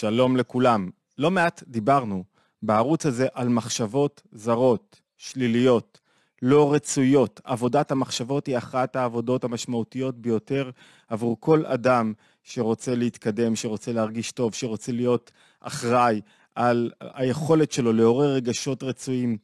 [0.00, 0.90] שלום לכולם.
[1.18, 2.24] לא מעט דיברנו
[2.62, 6.00] בערוץ הזה על מחשבות זרות, שליליות,
[6.42, 7.40] לא רצויות.
[7.44, 10.70] עבודת המחשבות היא אחת העבודות המשמעותיות ביותר
[11.08, 16.20] עבור כל אדם שרוצה להתקדם, שרוצה להרגיש טוב, שרוצה להיות אחראי
[16.54, 19.38] על היכולת שלו לעורר רגשות רצויים.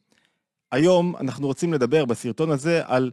[0.71, 3.11] היום אנחנו רוצים לדבר בסרטון הזה על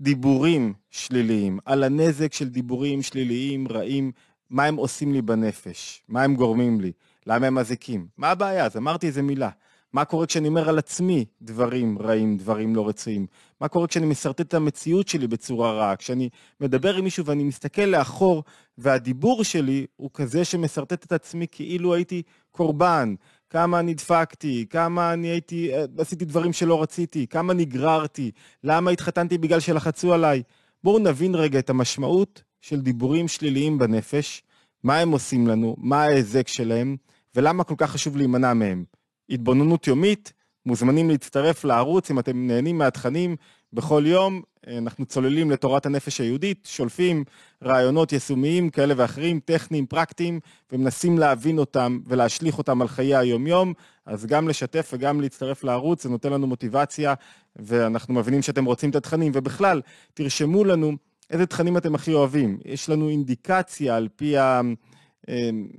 [0.00, 4.12] דיבורים שליליים, על הנזק של דיבורים שליליים, רעים,
[4.50, 6.92] מה הם עושים לי בנפש, מה הם גורמים לי,
[7.26, 8.06] למה הם מזיקים.
[8.16, 8.64] מה הבעיה?
[8.64, 9.50] אז אמרתי איזה מילה.
[9.92, 13.26] מה קורה כשאני אומר על עצמי דברים רעים, דברים לא רצויים?
[13.60, 15.96] מה קורה כשאני משרטט את המציאות שלי בצורה רעה?
[15.96, 16.28] כשאני
[16.60, 18.44] מדבר עם מישהו ואני מסתכל לאחור,
[18.78, 23.14] והדיבור שלי הוא כזה שמשרטט את עצמי כאילו הייתי קורבן,
[23.50, 28.30] כמה נדפקתי, כמה אני הייתי, אה, עשיתי דברים שלא רציתי, כמה נגררתי,
[28.64, 30.42] למה התחתנתי בגלל שלחצו עליי.
[30.84, 34.42] בואו נבין רגע את המשמעות של דיבורים שליליים בנפש,
[34.82, 36.96] מה הם עושים לנו, מה ההיזק שלהם,
[37.34, 38.84] ולמה כל כך חשוב להימנע מהם.
[39.30, 40.32] התבוננות יומית,
[40.66, 43.36] מוזמנים להצטרף לערוץ אם אתם נהנים מהתכנים.
[43.72, 44.42] בכל יום
[44.78, 47.24] אנחנו צוללים לתורת הנפש היהודית, שולפים
[47.64, 50.40] רעיונות יישומיים כאלה ואחרים, טכניים, פרקטיים,
[50.72, 53.72] ומנסים להבין אותם ולהשליך אותם על חיי היומיום.
[54.06, 57.14] אז גם לשתף וגם להצטרף לערוץ, זה נותן לנו מוטיבציה,
[57.56, 59.32] ואנחנו מבינים שאתם רוצים את התכנים.
[59.34, 59.80] ובכלל,
[60.14, 60.96] תרשמו לנו
[61.30, 62.58] איזה תכנים אתם הכי אוהבים.
[62.64, 64.34] יש לנו אינדיקציה על פי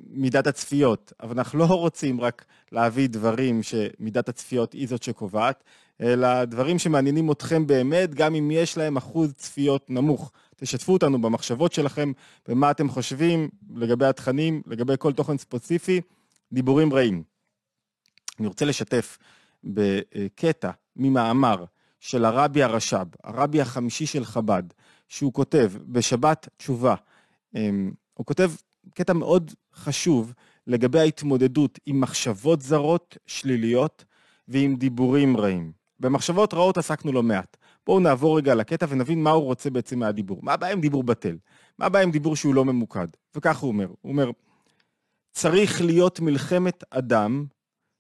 [0.09, 5.64] מידת הצפיות, אבל אנחנו לא רוצים רק להביא דברים שמידת הצפיות היא זאת שקובעת,
[6.02, 10.31] אלא דברים שמעניינים אתכם באמת, גם אם יש להם אחוז צפיות נמוך.
[10.56, 12.11] תשתפו אותנו במחשבות שלכם,
[12.48, 16.02] במה אתם חושבים לגבי התכנים, לגבי כל תוכן ספציפי,
[16.54, 17.23] דיבורים רעים.
[18.39, 19.17] אני רוצה לשתף
[19.64, 21.66] בקטע ממאמר
[22.00, 24.64] של הרבי הרש"ב, הרבי החמישי של חב"ד,
[25.08, 26.95] שהוא כותב בשבת תשובה.
[27.55, 28.52] אמ, הוא כותב
[28.94, 30.33] קטע מאוד חשוב
[30.67, 34.05] לגבי ההתמודדות עם מחשבות זרות, שליליות,
[34.47, 35.72] ועם דיבורים רעים.
[35.99, 37.58] במחשבות רעות עסקנו לא מעט.
[37.86, 40.39] בואו נעבור רגע לקטע ונבין מה הוא רוצה בעצם מהדיבור.
[40.43, 41.37] מה הבעיה עם דיבור בטל?
[41.80, 43.08] מה הבעיה עם דיבור שהוא לא ממוקד?
[43.36, 44.32] וכך הוא אומר, הוא אומר,
[45.32, 47.45] צריך להיות מלחמת אדם,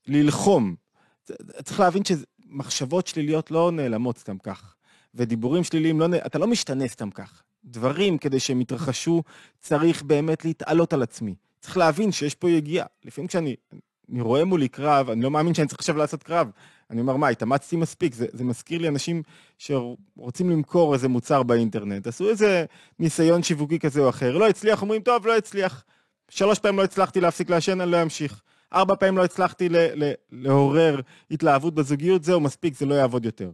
[0.07, 0.75] ללחום.
[1.63, 4.75] צריך להבין שמחשבות שליליות לא נעלמות סתם כך,
[5.17, 7.43] ודיבורים שליליים, לא, אתה לא משתנה סתם כך.
[7.65, 9.23] דברים כדי שהם יתרחשו,
[9.59, 11.35] צריך באמת להתעלות על עצמי.
[11.59, 12.85] צריך להבין שיש פה יגיעה.
[13.05, 13.55] לפעמים כשאני
[14.11, 16.49] אני רואה מולי קרב, אני לא מאמין שאני צריך עכשיו לעשות קרב.
[16.89, 18.13] אני אומר, מה, התאמצתי מספיק?
[18.13, 19.23] זה, זה מזכיר לי אנשים
[19.57, 22.07] שרוצים למכור איזה מוצר באינטרנט.
[22.07, 22.65] עשו איזה
[22.99, 24.37] ניסיון שיווקי כזה או אחר.
[24.37, 25.83] לא הצליח, אומרים, טוב, לא הצליח.
[26.29, 28.41] שלוש פעמים לא הצלחתי להפסיק לעשן, אני לא אמשיך.
[28.73, 29.69] ארבע פעמים לא הצלחתי
[30.31, 31.01] לעורר
[31.31, 33.51] התלהבות בזוגיות, זהו, מספיק, זה לא יעבוד יותר.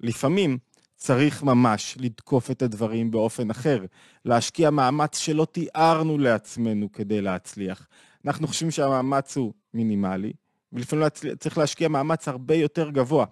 [0.00, 0.58] לפעמים
[1.04, 3.84] צריך ממש לתקוף את הדברים באופן אחר,
[4.24, 7.86] להשקיע מאמץ שלא תיארנו לעצמנו כדי להצליח.
[8.24, 10.32] אנחנו חושבים שהמאמץ הוא מינימלי,
[10.72, 11.06] ולפעמים
[11.38, 13.26] צריך להשקיע מאמץ הרבה יותר גבוה.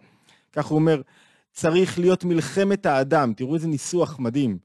[0.52, 1.02] כך הוא אומר,
[1.52, 4.58] צריך להיות מלחמת האדם, תראו איזה ניסוח מדהים,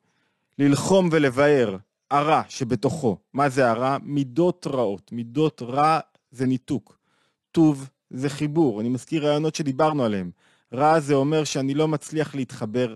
[0.59, 1.77] ללחום ולבאר
[2.11, 3.17] הרע שבתוכו.
[3.33, 3.97] מה זה הרע?
[4.03, 5.11] מידות רעות.
[5.11, 5.99] מידות רע
[6.31, 6.97] זה ניתוק.
[7.51, 8.81] טוב זה חיבור.
[8.81, 10.31] אני מזכיר רעיונות שדיברנו עליהם.
[10.73, 12.95] רע זה אומר שאני לא מצליח להתחבר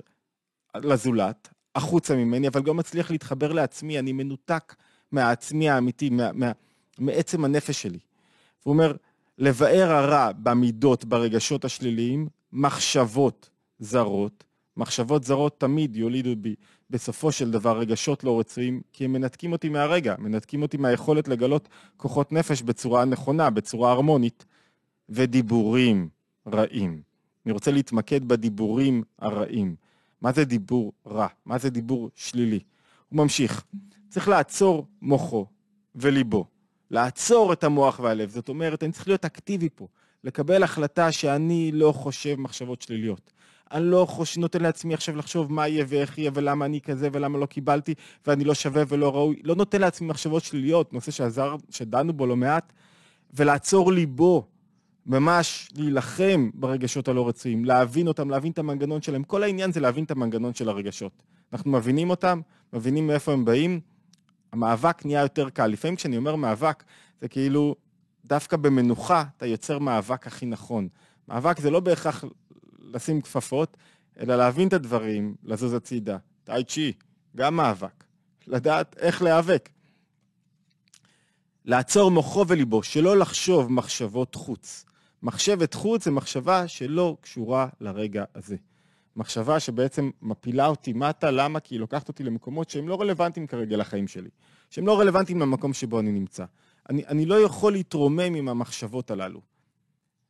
[0.76, 4.76] לזולת, החוצה ממני, אבל גם מצליח להתחבר לעצמי, אני מנותק
[5.12, 6.52] מהעצמי האמיתי, מה, מה,
[7.00, 8.00] מעצם הנפש שלי.
[8.64, 8.96] הוא אומר,
[9.38, 13.50] לבאר הרע במידות, ברגשות השליליים, מחשבות
[13.80, 14.44] זרות.
[14.78, 16.56] מחשבות זרות תמיד יולידו בי
[16.90, 21.70] בסופו של דבר רגשות לא רצויים, כי הם מנתקים אותי מהרגע, מנתקים אותי מהיכולת לגלות
[21.98, 24.46] כוחות נפש בצורה נכונה, בצורה הרמונית,
[25.10, 26.10] ודיבורים
[26.48, 27.02] רעים.
[27.46, 29.76] אני רוצה להתמקד בדיבורים הרעים.
[30.22, 31.28] מה זה דיבור רע?
[31.46, 32.60] מה זה דיבור שלילי?
[33.10, 33.64] הוא ממשיך.
[34.10, 35.46] צריך לעצור מוחו
[35.96, 36.46] וליבו.
[36.92, 38.30] לעצור את המוח והלב.
[38.30, 39.88] זאת אומרת, אני צריך להיות אקטיבי פה.
[40.24, 43.32] לקבל החלטה שאני לא חושב מחשבות שליליות.
[43.72, 47.38] אני לא חושב, נותן לעצמי עכשיו לחשוב מה יהיה ואיך יהיה ולמה אני כזה ולמה
[47.38, 47.94] לא קיבלתי
[48.28, 49.42] ואני לא שווה ולא ראוי.
[49.44, 52.74] לא נותן לעצמי מחשבות שליליות, נושא שעזר, שדנו בו לא מעט,
[53.34, 54.48] ולעצור ליבו.
[55.06, 59.24] ממש להילחם ברגשות הלא רצויים, להבין אותם, להבין את המנגנון שלהם.
[59.24, 61.24] כל העניין זה להבין את המנגנון של הרגשות.
[61.54, 62.42] אנחנו מבינים אותם,
[62.74, 63.80] מבינים מאיפה הם באים,
[64.52, 65.68] המאבק נהיה יותר קל.
[65.68, 66.84] לפעמים כשאני אומר מאבק,
[67.22, 67.76] זה כאילו,
[68.26, 70.88] דווקא במנוחה אתה יוצר מאבק הכי נכון.
[71.28, 72.24] מאבק זה לא בהכרח
[72.80, 73.78] לשים כפפות,
[74.20, 76.18] אלא להבין את הדברים, לזוז הצידה.
[76.44, 76.94] טאי צ'י,
[77.36, 78.04] גם מאבק.
[78.48, 79.70] לדעת איך להיאבק.
[81.66, 84.86] לעצור מוחו וליבו, שלא לחשוב מחשבות חוץ.
[85.24, 88.56] מחשבת חוץ זה מחשבה שלא קשורה לרגע הזה.
[89.16, 91.60] מחשבה שבעצם מפילה אותי מטה, למה?
[91.60, 94.30] כי היא לוקחת אותי למקומות שהם לא רלוונטיים כרגע לחיים שלי.
[94.70, 96.46] שהם לא רלוונטיים למקום שבו אני נמצא.
[96.90, 99.42] אני, אני לא יכול להתרומם עם המחשבות הללו.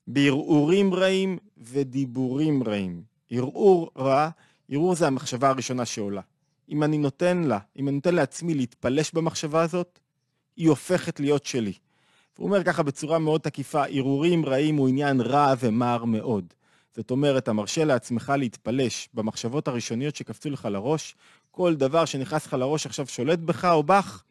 [0.07, 3.03] בערעורים רעים ודיבורים רעים.
[3.29, 4.29] ערעור רע,
[4.69, 6.21] ערעור זה המחשבה הראשונה שעולה.
[6.69, 9.99] אם אני נותן לה, אם אני נותן לעצמי להתפלש במחשבה הזאת,
[10.57, 11.73] היא הופכת להיות שלי.
[12.41, 16.53] הוא אומר ככה בצורה מאוד תקיפה, ערעורים רעים הוא עניין רע ומר מאוד.
[16.95, 21.15] זאת אומרת, אתה מרשה לעצמך להתפלש במחשבות הראשוניות שקפצו לך לראש,
[21.51, 24.23] כל דבר שנכנס לך לראש עכשיו שולט בך או בך,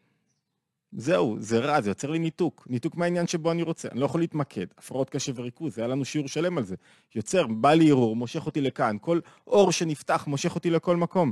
[0.91, 2.67] זהו, זה רע, זה יוצר לי ניתוק.
[2.69, 3.87] ניתוק מהעניין שבו אני רוצה.
[3.91, 4.65] אני לא יכול להתמקד.
[4.77, 6.75] הפרעות קשב וריכוז, היה לנו שיעור שלם על זה.
[7.15, 8.97] יוצר, בא לי ערעור, מושך אותי לכאן.
[9.01, 11.31] כל אור שנפתח מושך אותי לכל מקום.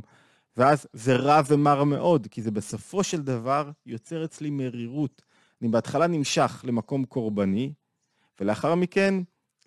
[0.57, 5.28] ואז זה רע ומר מאוד, כי זה בסופו של דבר יוצר אצלי מרירות.
[5.61, 7.73] אני בהתחלה נמשך למקום קורבני,
[8.39, 9.15] ולאחר מכן,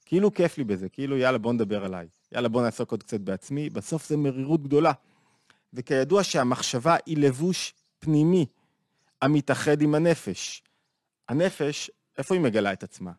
[0.04, 2.08] כאילו כיף לי בזה, כאילו יאללה בוא נדבר עליי.
[2.32, 3.70] יאללה בוא נעסוק עוד קצת בעצמי.
[3.70, 4.92] בסוף זה מרירות גדולה.
[5.72, 8.46] וכידוע שהמחשבה היא לבוש פנימי.
[9.22, 10.62] המתאחד עם הנפש.
[11.28, 13.12] הנפש, איפה היא מגלה את עצמה?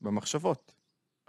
[0.00, 0.72] במחשבות.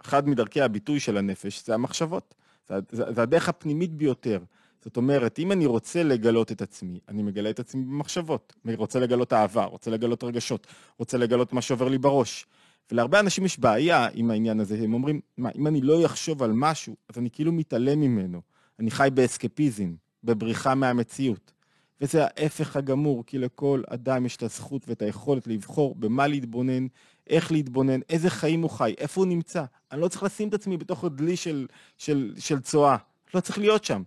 [0.00, 2.34] אחד מדרכי הביטוי של הנפש זה המחשבות.
[2.68, 4.40] זה, זה, זה הדרך הפנימית ביותר.
[4.84, 8.52] זאת אומרת, אם אני רוצה לגלות את עצמי, אני מגלה את עצמי במחשבות.
[8.64, 10.66] אני רוצה לגלות אהבה, רוצה לגלות רגשות,
[10.98, 12.46] רוצה לגלות מה שעובר לי בראש.
[12.92, 16.52] ולהרבה אנשים יש בעיה עם העניין הזה, הם אומרים, מה, אם אני לא אחשוב על
[16.54, 18.40] משהו, אז אני כאילו מתעלם ממנו.
[18.78, 19.94] אני חי באסקפיזם,
[20.24, 21.52] בבריחה מהמציאות.
[22.00, 26.86] וזה ההפך הגמור, כי לכל אדם יש את הזכות ואת היכולת לבחור במה להתבונן,
[27.26, 29.64] איך להתבונן, איזה חיים הוא חי, איפה הוא נמצא.
[29.92, 31.66] אני לא צריך לשים את עצמי בתוך דלי של,
[31.98, 32.96] של, של צואה,
[33.34, 34.02] לא צריך להיות שם.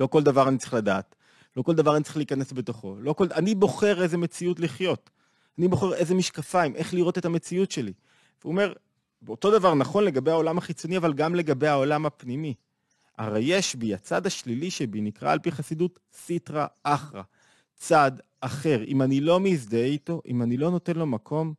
[0.00, 1.14] לא כל דבר אני צריך לדעת,
[1.56, 2.96] לא כל דבר אני צריך להיכנס בתוכו.
[3.00, 3.26] לא כל...
[3.34, 5.10] אני בוחר איזה מציאות לחיות.
[5.58, 7.92] אני בוחר איזה משקפיים, איך לראות את המציאות שלי.
[8.42, 8.72] הוא אומר,
[9.28, 12.54] אותו דבר נכון לגבי העולם החיצוני, אבל גם לגבי העולם הפנימי.
[13.18, 17.22] הרי יש בי, הצד השלילי שבי נקרא על פי חסידות סיטרא אחרא,
[17.76, 18.84] צד אחר.
[18.86, 21.54] אם אני לא מזדהה איתו, אם אני לא נותן לו מקום,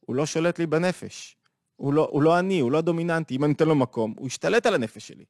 [0.00, 1.36] הוא לא שולט לי בנפש.
[1.76, 3.36] הוא לא, הוא לא אני, הוא לא דומיננטי.
[3.36, 5.24] אם אני נותן לו מקום, הוא ישתלט על הנפש שלי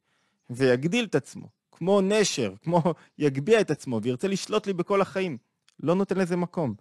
[0.50, 2.82] ויגדיל את עצמו, כמו נשר, כמו
[3.18, 5.38] יגביה את עצמו וירצה לשלוט לי בכל החיים.
[5.80, 6.74] לא נותן לזה מקום.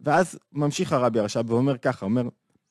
[0.00, 2.22] ואז ממשיך הרבי הרש"ב ואומר ככה, אומר,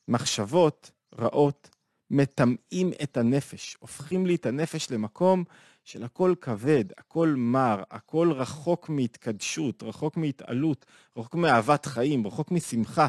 [0.08, 1.70] מחשבות רעות
[2.10, 5.44] מטמאים את הנפש, הופכים לי את הנפש למקום
[5.84, 13.06] של הכל כבד, הכל מר, הכל רחוק מהתקדשות, רחוק מהתעלות, רחוק מאהבת חיים, רחוק משמחה.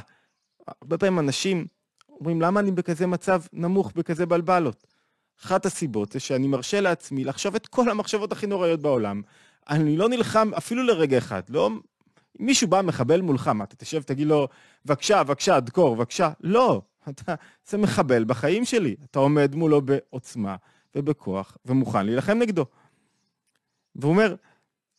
[0.68, 1.66] הרבה פעמים אנשים
[2.10, 4.88] אומרים, למה אני בכזה מצב נמוך, בכזה בלבלות?
[5.46, 9.22] אחת הסיבות זה שאני מרשה לעצמי לחשוב את כל המחשבות הכי נוראיות בעולם.
[9.70, 11.70] אני לא נלחם אפילו לרגע אחד, לא...
[12.42, 14.48] אם מישהו בא מחבל מולך, מה, אתה תשב, תגיד לו,
[14.86, 16.30] בבקשה, בבקשה, דקור, בבקשה.
[16.42, 17.36] לא, אתה,
[17.68, 18.96] זה מחבל בחיים שלי.
[19.12, 20.56] אתה עומד מולו בעוצמה
[20.96, 22.66] ובכוח ומוכן להילחם נגדו.
[23.96, 24.36] והוא אומר,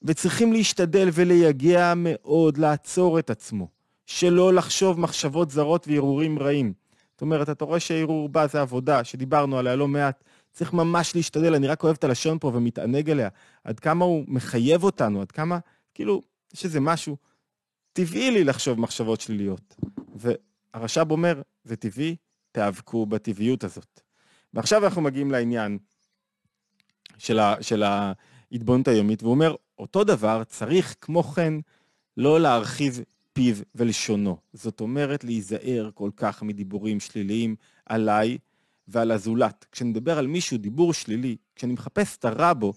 [0.03, 3.69] וצריכים להשתדל ולייגע מאוד לעצור את עצמו,
[4.07, 6.73] שלא לחשוב מחשבות זרות והרהורים רעים.
[7.19, 11.55] זאת אומרת, אתה רואה שהערעור בא זה עבודה, שדיברנו עליה לא מעט, צריך ממש להשתדל,
[11.55, 13.29] אני רק אוהב את הלשון פה ומתענג עליה,
[13.65, 15.59] עד כמה הוא מחייב אותנו, עד כמה,
[15.95, 16.23] כאילו,
[16.55, 17.17] יש איזה משהו
[17.93, 19.77] טבעי לי לחשוב מחשבות שליליות.
[20.75, 22.17] הרש"ב אומר, זה טבעי,
[22.53, 24.01] תיאבקו בטבעיות הזאת.
[24.55, 25.79] ועכשיו אנחנו מגיעים לעניין
[27.19, 31.55] של, ה, של ההתבוננות היומית, והוא אומר, אותו דבר צריך כמו כן
[32.17, 33.01] לא להרחיב
[33.39, 34.37] פיו ולשונו.
[34.53, 37.57] זאת אומרת, להיזהר כל כך מדיבורים שליליים
[37.87, 38.39] עליי
[38.89, 39.67] ועל הזולת.
[39.73, 42.73] כשאני מדבר על מישהו, דיבור שלילי, כשאני מחפש את הרע בו,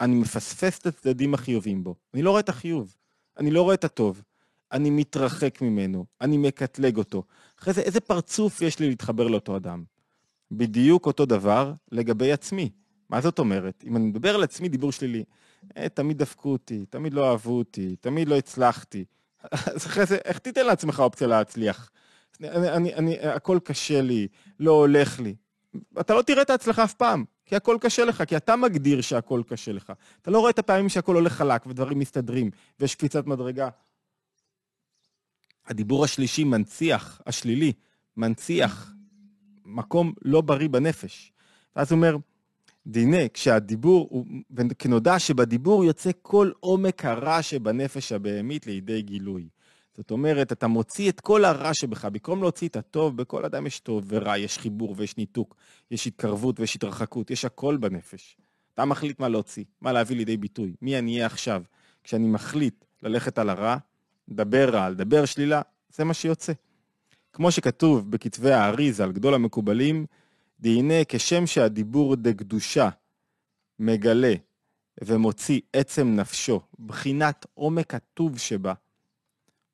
[0.00, 1.94] אני מפספס את הצדדים החיוביים בו.
[2.14, 2.96] אני לא רואה את החיוב,
[3.38, 4.22] אני לא רואה את הטוב.
[4.72, 7.22] אני מתרחק ממנו, אני מקטלג אותו.
[7.60, 9.84] אחרי זה, איזה פרצוף יש לי להתחבר לאותו אדם?
[10.50, 12.70] בדיוק אותו דבר לגבי עצמי.
[13.08, 13.84] מה זאת אומרת?
[13.86, 15.24] אם אני מדבר על עצמי דיבור שלילי,
[15.76, 19.04] אה, תמיד דפקו אותי, תמיד לא אהבו אותי, תמיד לא הצלחתי.
[19.52, 21.90] אז אחרי זה, איך תיתן לעצמך אופציה להצליח?
[22.40, 24.28] אני, אני, אני, הכל קשה לי,
[24.60, 25.34] לא הולך לי.
[26.00, 29.42] אתה לא תראה את ההצלחה אף פעם, כי הכל קשה לך, כי אתה מגדיר שהכל
[29.46, 29.92] קשה לך.
[30.22, 33.68] אתה לא רואה את הפעמים שהכל הולך חלק ודברים מסתדרים, ויש קפיצת מדרגה.
[35.66, 37.72] הדיבור השלישי מנציח, השלילי,
[38.16, 38.92] מנציח
[39.64, 41.32] מקום לא בריא בנפש.
[41.76, 42.16] ואז הוא אומר,
[42.86, 44.24] דיני, כשהדיבור,
[44.56, 49.48] וכנודע שבדיבור יוצא כל עומק הרע שבנפש הבהמית לידי גילוי.
[49.96, 53.80] זאת אומרת, אתה מוציא את כל הרע שבך, במקום להוציא את הטוב, בכל אדם יש
[53.80, 55.56] טוב ורע, יש חיבור ויש ניתוק,
[55.90, 58.36] יש התקרבות ויש התרחקות, יש הכל בנפש.
[58.74, 61.62] אתה מחליט מה להוציא, מה להביא לידי ביטוי, מי אני אהיה עכשיו.
[62.04, 63.76] כשאני מחליט ללכת על הרע,
[64.28, 66.52] דבר רע, לדבר שלילה, זה מה שיוצא.
[67.32, 70.06] כמו שכתוב בכתבי האריז על גדול המקובלים,
[70.64, 72.88] דהנה כשם שהדיבור דקדושה
[73.78, 74.34] מגלה
[75.04, 78.72] ומוציא עצם נפשו, בחינת עומק הטוב שבה.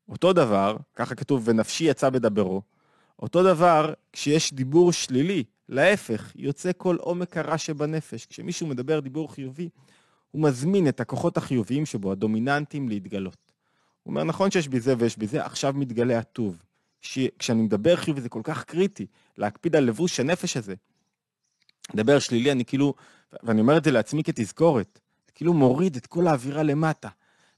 [0.08, 2.62] אותו דבר, ככה כתוב, ונפשי יצא בדברו,
[3.18, 8.26] אותו דבר כשיש דיבור שלילי, להפך, יוצא כל עומק הרע שבנפש.
[8.26, 9.68] כשמישהו מדבר דיבור חיובי,
[10.30, 13.52] הוא מזמין את הכוחות החיוביים שבו, הדומיננטיים, להתגלות.
[14.02, 16.62] הוא אומר, נכון שיש בי זה ויש בי זה, עכשיו מתגלה הטוב.
[17.38, 19.06] כשאני מדבר חיובי זה כל כך קריטי,
[19.38, 20.74] להקפיד על לבוש הנפש הזה.
[21.94, 22.94] לדבר שלילי, אני כאילו,
[23.42, 25.00] ואני אומר את זה לעצמי כתזכורת,
[25.34, 27.08] כאילו מוריד את כל האווירה למטה.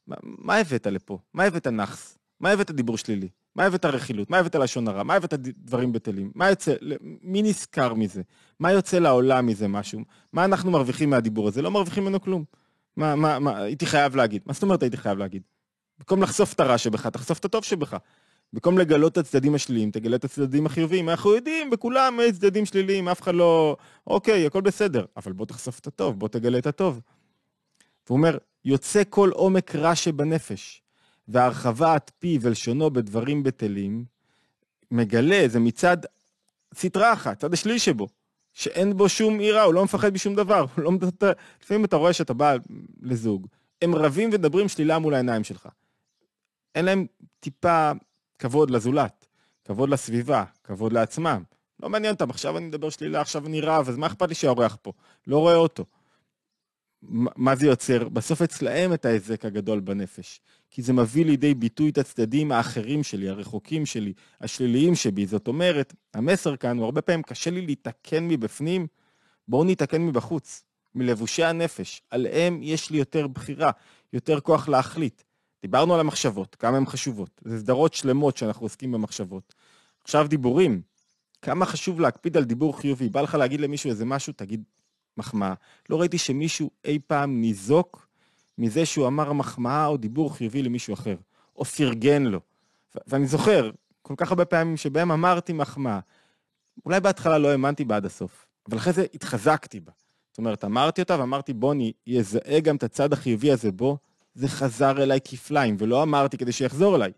[0.06, 1.18] מה, מה הבאת לפה?
[1.34, 2.18] מה הבאת נאחס?
[2.40, 3.28] מה הבאת דיבור שלילי?
[3.54, 4.30] מה הבאת רכילות?
[4.30, 5.02] מה הבאת לשון הרע?
[5.02, 6.32] מה הבאת דברים בטלים?
[6.34, 6.74] מה יוצא,
[7.22, 8.22] מי נזכר מזה?
[8.60, 10.00] מה יוצא לעולם מזה משהו?
[10.32, 11.62] מה אנחנו מרוויחים מהדיבור הזה?
[11.62, 12.44] לא מרוויחים ממנו כלום.
[12.96, 14.42] מה, מה, מה, הייתי חייב להגיד.
[14.46, 15.42] מה זאת אומרת הייתי חייב להגיד?
[15.98, 17.96] במקום לחשוף את הרע שבך, תחשוף את הטוב שבך.
[18.52, 21.08] במקום לגלות את הצדדים השליליים, תגלה את הצדדים החיוביים.
[21.08, 23.76] אנחנו יודעים, בכולם יש צדדים שליליים, אף אחד לא...
[24.06, 25.04] אוקיי, הכל בסדר.
[25.16, 27.00] אבל בוא תחשוף את הטוב, בוא תגלה את הטוב.
[28.06, 30.82] והוא אומר, יוצא כל עומק רע שבנפש,
[31.28, 34.04] והרחבת פי ולשונו בדברים בטלים,
[34.90, 35.96] מגלה, זה מצד
[36.74, 38.08] סטרה אחת, צד השלילי שבו,
[38.52, 40.64] שאין בו שום עירה, הוא לא מפחד משום דבר.
[40.78, 40.90] לא...
[41.62, 42.56] לפעמים אתה רואה שאתה בא
[43.02, 43.46] לזוג,
[43.82, 45.68] הם רבים ומדברים שלילה מול העיניים שלך.
[46.74, 47.06] אין להם
[47.40, 47.92] טיפה
[48.42, 49.26] כבוד לזולת,
[49.64, 51.42] כבוד לסביבה, כבוד לעצמם.
[51.80, 54.76] לא מעניין אותם, עכשיו אני מדבר שלילה, עכשיו אני רב, אז מה אכפת לי שהאורח
[54.82, 54.92] פה?
[55.26, 55.84] לא רואה אותו.
[57.36, 58.08] מה זה יוצר?
[58.08, 60.40] בסוף אצלהם את ההיזק הגדול בנפש.
[60.70, 65.26] כי זה מביא לידי ביטוי את הצדדים האחרים שלי, הרחוקים שלי, השליליים שבי.
[65.26, 68.86] זאת אומרת, המסר כאן הוא הרבה פעמים קשה לי להתקן מבפנים,
[69.48, 72.02] בואו נתקן מבחוץ, מלבושי הנפש.
[72.10, 73.70] עליהם יש לי יותר בחירה,
[74.12, 75.22] יותר כוח להחליט.
[75.62, 77.40] דיברנו על המחשבות, כמה הן חשובות.
[77.44, 79.54] זה סדרות שלמות שאנחנו עוסקים במחשבות.
[80.04, 80.82] עכשיו דיבורים.
[81.42, 83.08] כמה חשוב להקפיד על דיבור חיובי.
[83.08, 84.62] בא לך להגיד למישהו איזה משהו, תגיד
[85.16, 85.54] מחמאה.
[85.90, 88.06] לא ראיתי שמישהו אי פעם ניזוק
[88.58, 91.16] מזה שהוא אמר מחמאה או דיבור חיובי למישהו אחר,
[91.56, 92.40] או פרגן לו.
[93.06, 93.70] ואני זוכר
[94.02, 95.98] כל כך הרבה פעמים שבהם אמרתי מחמאה.
[96.86, 99.92] אולי בהתחלה לא האמנתי בה עד הסוף, אבל אחרי זה התחזקתי בה.
[100.30, 103.98] זאת אומרת, אמרתי אותה ואמרתי, בוא אני אזהה גם את הצד החיובי הזה בו,
[104.34, 107.12] זה חזר אליי כפליים, ולא אמרתי כדי שיחזור אליי.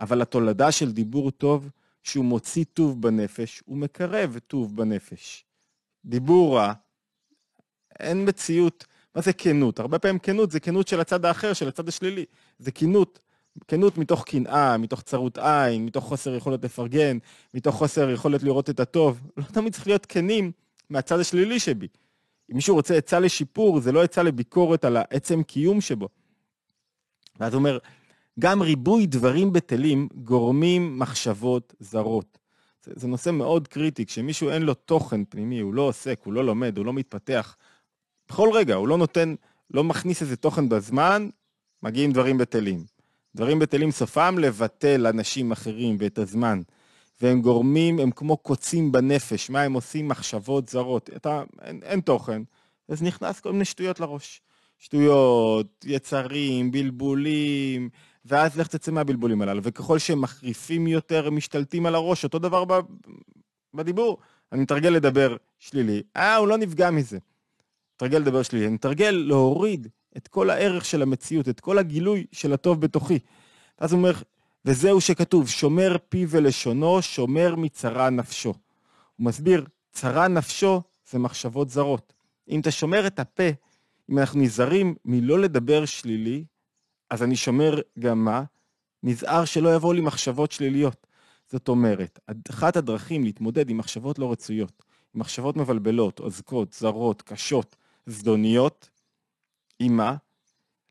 [0.00, 1.70] אבל התולדה של דיבור טוב,
[2.02, 5.44] שהוא מוציא טוב בנפש, הוא מקרב טוב בנפש.
[6.04, 6.72] דיבור רע,
[8.00, 9.80] אין מציאות, מה זה כנות?
[9.80, 12.24] הרבה פעמים כנות זה כנות של הצד האחר, של הצד השלילי.
[12.58, 13.18] זה כנות,
[13.68, 17.18] כנות מתוך קנאה, מתוך צרות עין, מתוך חוסר יכולת לפרגן,
[17.54, 19.20] מתוך חוסר יכולת לראות את הטוב.
[19.36, 20.52] לא תמיד צריך להיות כנים
[20.90, 21.88] מהצד השלילי שבי.
[22.50, 26.08] אם מישהו רוצה עצה לשיפור, זה לא עצה לביקורת על העצם קיום שבו.
[27.40, 27.78] ואז הוא אומר,
[28.38, 32.38] גם ריבוי דברים בטלים גורמים מחשבות זרות.
[32.84, 36.44] זה, זה נושא מאוד קריטי, כשמישהו אין לו תוכן פנימי, הוא לא עוסק, הוא לא
[36.44, 37.56] לומד, הוא לא מתפתח,
[38.28, 39.34] בכל רגע, הוא לא נותן,
[39.70, 41.28] לא מכניס איזה תוכן בזמן,
[41.82, 42.84] מגיעים דברים בטלים.
[43.34, 46.62] דברים בטלים סופם לבטל אנשים אחרים ואת הזמן.
[47.20, 50.08] והם גורמים, הם כמו קוצים בנפש, מה הם עושים?
[50.08, 51.10] מחשבות זרות.
[51.16, 52.42] אתה, אין, אין תוכן,
[52.88, 54.40] אז נכנס כל מיני שטויות לראש.
[54.78, 57.88] שטויות, יצרים, בלבולים,
[58.24, 59.60] ואז לך תצא מהבלבולים הללו.
[59.64, 62.64] וככל שהם מחריפים יותר, הם משתלטים על הראש, אותו דבר
[63.74, 64.18] בדיבור.
[64.52, 67.18] אני מתרגל לדבר שלילי, אה, הוא לא נפגע מזה.
[67.96, 72.52] מתרגל לדבר שלילי, אני מתרגל להוריד את כל הערך של המציאות, את כל הגילוי של
[72.52, 73.18] הטוב בתוכי.
[73.80, 74.12] ואז הוא אומר,
[74.64, 78.48] וזהו שכתוב, שומר פי ולשונו, שומר מצרה נפשו.
[79.16, 82.12] הוא מסביר, צרה נפשו זה מחשבות זרות.
[82.48, 83.48] אם אתה שומר את הפה,
[84.10, 86.44] אם אנחנו נזהרים מלא לדבר שלילי,
[87.10, 88.42] אז אני שומר גם מה?
[89.02, 91.06] נזהר שלא יבואו לי מחשבות שליליות.
[91.50, 92.18] זאת אומרת,
[92.50, 94.82] אחת הדרכים להתמודד עם מחשבות לא רצויות,
[95.14, 98.90] עם מחשבות מבלבלות, עוזקות, זרות, קשות, זדוניות,
[99.78, 100.16] עם מה?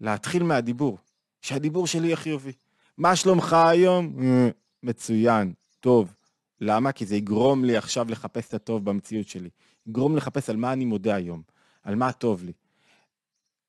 [0.02, 0.98] להתחיל מהדיבור,
[1.42, 2.52] שהדיבור שלי יהיה חיובי.
[2.98, 4.16] מה שלומך היום?
[4.24, 4.50] אה,
[4.84, 6.14] מצוין, טוב.
[6.62, 6.92] למה?
[6.92, 9.50] כי זה יגרום לי עכשיו לחפש את הטוב במציאות שלי.
[9.88, 11.42] יגרום לחפש על מה אני מודה היום,
[11.84, 12.54] על מה טוב לי.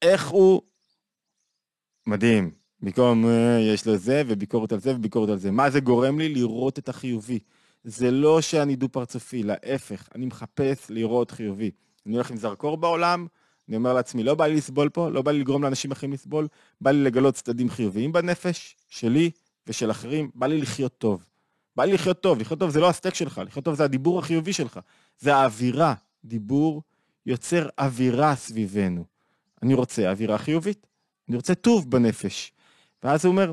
[0.03, 0.63] איך הוא...
[2.07, 2.51] מדהים.
[2.81, 5.51] במקום אה, יש לו זה, וביקורת על זה, וביקורת על זה.
[5.51, 6.29] מה זה גורם לי?
[6.29, 7.39] לראות את החיובי.
[7.85, 11.71] זה לא שאני דו-פרצופי, להפך, אני מחפש לראות חיובי.
[12.07, 13.27] אני הולך עם זרקור בעולם,
[13.69, 16.49] אני אומר לעצמי, לא בא לי לסבול פה, לא בא לי לגרום לאנשים אחרים לסבול,
[16.81, 19.31] בא לי לגלות צדדים חיוביים בנפש, שלי
[19.67, 21.25] ושל אחרים, בא לי לחיות טוב.
[21.77, 24.53] בא לי לחיות טוב, לחיות טוב זה לא הסטייק שלך, לחיות טוב זה הדיבור החיובי
[24.53, 24.81] שלך,
[25.19, 25.95] זה האווירה.
[26.25, 26.83] דיבור
[27.27, 29.05] יוצר אווירה סביבנו.
[29.63, 30.87] אני רוצה אווירה חיובית,
[31.29, 32.53] אני רוצה טוב בנפש.
[33.03, 33.53] ואז הוא אומר,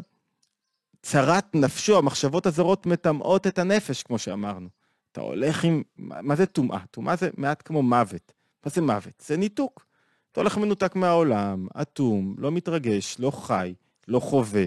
[1.01, 4.69] צרת נפשו, המחשבות הזרות מטמאות את הנפש, כמו שאמרנו.
[5.11, 6.79] אתה הולך עם, מה זה טומאה?
[6.91, 8.33] טומאה זה מעט כמו מוות.
[8.65, 9.23] מה זה מוות?
[9.25, 9.85] זה ניתוק.
[10.31, 13.73] אתה הולך מנותק מהעולם, אטום, לא מתרגש, לא חי,
[14.07, 14.65] לא חווה,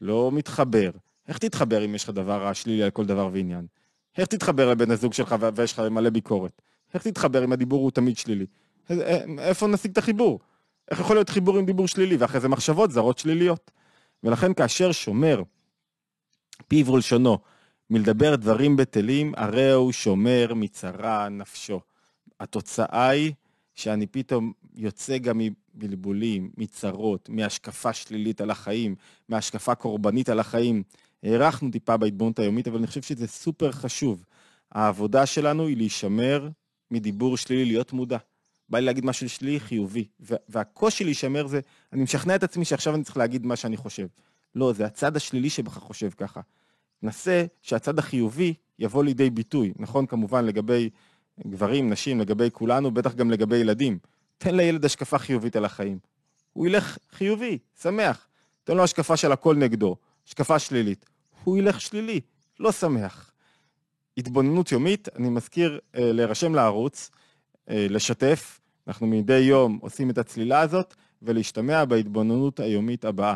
[0.00, 0.90] לא מתחבר,
[1.28, 3.66] איך תתחבר אם יש לך דבר רע שלילי על כל דבר ועניין?
[4.18, 6.62] איך תתחבר לבן הזוג שלך ויש לך מלא ביקורת?
[6.94, 8.46] איך תתחבר אם הדיבור הוא תמיד שלילי?
[9.38, 10.40] איפה נשיג את החיבור?
[10.90, 13.70] איך יכול להיות חיבור עם דיבור שלילי ואחרי זה מחשבות זרות שליליות?
[14.22, 15.42] ולכן כאשר שומר
[16.68, 17.38] פיו ולשונו
[17.90, 21.80] מלדבר דברים בטלים, הרי הוא שומר מצרה נפשו.
[22.40, 23.32] התוצאה היא
[23.74, 25.40] שאני פתאום יוצא גם
[25.74, 28.94] מבלבולים, מצרות, מהשקפה שלילית על החיים,
[29.28, 30.82] מהשקפה קורבנית על החיים.
[31.22, 34.24] הארכנו טיפה בהתבוננות היומית, אבל אני חושב שזה סופר חשוב.
[34.72, 36.48] העבודה שלנו היא להישמר
[36.90, 38.18] מדיבור שלילי, להיות מודע.
[38.74, 40.04] בא לי להגיד משהו שלילי, חיובי.
[40.48, 41.60] והקושי להישמר זה,
[41.92, 44.06] אני משכנע את עצמי שעכשיו אני צריך להגיד מה שאני חושב.
[44.54, 46.40] לא, זה הצד השלילי שבך חושב ככה.
[47.02, 50.90] נסה שהצד החיובי יבוא לידי ביטוי, נכון כמובן לגבי
[51.46, 53.98] גברים, נשים, לגבי כולנו, בטח גם לגבי ילדים.
[54.38, 55.98] תן לילד השקפה חיובית על החיים.
[56.52, 58.26] הוא ילך חיובי, שמח.
[58.64, 61.06] תן לו השקפה של הכל נגדו, השקפה שלילית.
[61.44, 62.20] הוא ילך שלילי,
[62.60, 63.32] לא שמח.
[64.18, 67.10] התבוננות יומית, אני מזכיר אה, להירשם לערוץ,
[67.70, 73.34] אה, לשתף, אנחנו מדי יום עושים את הצלילה הזאת, ולהשתמע בהתבוננות היומית הבאה.